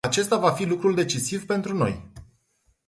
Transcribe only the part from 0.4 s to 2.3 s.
fi lucrul decisiv pentru noi.